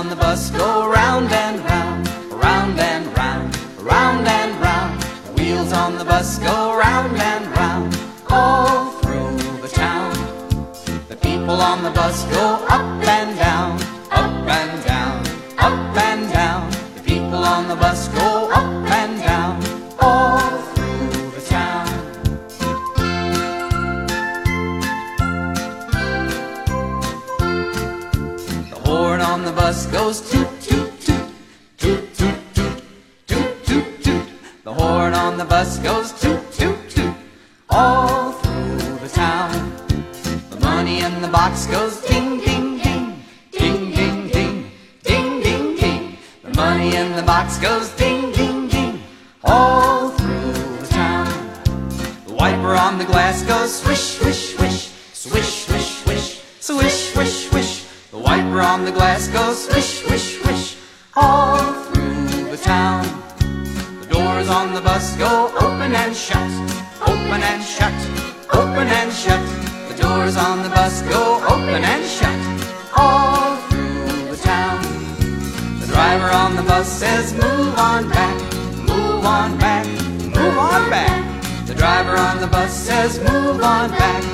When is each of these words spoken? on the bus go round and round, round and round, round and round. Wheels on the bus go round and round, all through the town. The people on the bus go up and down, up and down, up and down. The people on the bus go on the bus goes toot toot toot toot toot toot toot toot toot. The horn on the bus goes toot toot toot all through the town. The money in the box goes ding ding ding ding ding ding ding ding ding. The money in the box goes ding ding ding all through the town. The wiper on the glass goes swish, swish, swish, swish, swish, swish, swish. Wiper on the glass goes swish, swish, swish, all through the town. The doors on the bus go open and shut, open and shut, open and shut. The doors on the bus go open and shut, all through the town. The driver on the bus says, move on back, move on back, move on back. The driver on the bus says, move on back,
on 0.00 0.08
the 0.08 0.14
bus 0.14 0.50
go 0.50 0.88
round 0.88 1.30
and 1.32 1.58
round, 1.64 2.08
round 2.30 2.78
and 2.78 3.04
round, 3.16 3.56
round 3.82 4.26
and 4.26 4.60
round. 4.60 5.02
Wheels 5.36 5.72
on 5.72 5.98
the 5.98 6.04
bus 6.04 6.38
go 6.38 6.78
round 6.78 7.16
and 7.16 7.44
round, 7.56 7.98
all 8.30 8.92
through 9.02 9.36
the 9.60 9.68
town. 9.68 10.12
The 11.08 11.16
people 11.16 11.60
on 11.60 11.82
the 11.82 11.90
bus 11.90 12.24
go 12.26 12.64
up 12.68 13.04
and 13.16 13.36
down, 13.36 13.82
up 14.12 14.48
and 14.58 14.84
down, 14.84 15.26
up 15.58 15.96
and 16.08 16.32
down. 16.32 16.70
The 16.94 17.02
people 17.02 17.44
on 17.44 17.66
the 17.66 17.76
bus 17.76 18.08
go 18.08 18.29
on 29.40 29.46
the 29.46 29.52
bus 29.52 29.86
goes 29.86 30.20
toot 30.30 30.48
toot 30.60 31.00
toot 31.00 31.24
toot 31.78 32.14
toot 32.14 32.54
toot 32.54 32.82
toot 33.26 33.64
toot 33.64 34.02
toot. 34.04 34.28
The 34.64 34.74
horn 34.74 35.14
on 35.14 35.38
the 35.38 35.46
bus 35.46 35.78
goes 35.78 36.12
toot 36.20 36.52
toot 36.52 36.90
toot 36.90 37.14
all 37.70 38.32
through 38.32 38.98
the 38.98 39.08
town. 39.08 39.50
The 40.50 40.60
money 40.60 41.00
in 41.00 41.22
the 41.22 41.28
box 41.28 41.66
goes 41.66 42.02
ding 42.02 42.40
ding 42.40 42.80
ding 42.80 43.22
ding 43.50 43.90
ding 43.92 44.28
ding 44.28 44.70
ding 45.04 45.40
ding 45.40 45.76
ding. 45.76 46.18
The 46.42 46.54
money 46.54 46.94
in 46.94 47.16
the 47.16 47.22
box 47.22 47.56
goes 47.58 47.88
ding 47.96 48.32
ding 48.32 48.68
ding 48.68 49.02
all 49.42 50.10
through 50.10 50.52
the 50.82 50.86
town. 50.88 51.28
The 52.26 52.34
wiper 52.34 52.74
on 52.74 52.98
the 52.98 53.06
glass 53.06 53.42
goes 53.44 53.74
swish, 53.80 54.18
swish, 54.18 54.54
swish, 54.54 54.92
swish, 55.14 55.64
swish, 55.64 55.88
swish, 56.02 56.42
swish. 56.60 57.09
Wiper 58.50 58.62
on 58.62 58.84
the 58.84 58.90
glass 58.90 59.28
goes 59.28 59.68
swish, 59.68 60.02
swish, 60.02 60.42
swish, 60.42 60.76
all 61.14 61.56
through 61.84 62.50
the 62.50 62.56
town. 62.56 63.04
The 64.00 64.06
doors 64.12 64.48
on 64.48 64.74
the 64.74 64.80
bus 64.80 65.16
go 65.16 65.52
open 65.60 65.94
and 65.94 66.16
shut, 66.16 66.50
open 67.02 67.42
and 67.44 67.62
shut, 67.62 67.94
open 68.52 68.88
and 68.88 69.12
shut. 69.12 69.40
The 69.88 70.02
doors 70.02 70.36
on 70.36 70.64
the 70.64 70.68
bus 70.70 71.02
go 71.02 71.36
open 71.46 71.84
and 71.84 72.04
shut, 72.04 72.40
all 72.96 73.56
through 73.68 74.34
the 74.34 74.40
town. 74.42 74.82
The 75.78 75.86
driver 75.86 76.30
on 76.30 76.56
the 76.56 76.62
bus 76.62 76.88
says, 76.88 77.32
move 77.32 77.78
on 77.78 78.08
back, 78.08 78.36
move 78.78 79.24
on 79.24 79.58
back, 79.58 79.86
move 79.86 80.58
on 80.58 80.90
back. 80.90 81.22
The 81.68 81.74
driver 81.76 82.16
on 82.16 82.40
the 82.40 82.48
bus 82.48 82.72
says, 82.72 83.20
move 83.20 83.62
on 83.62 83.90
back, 83.90 84.24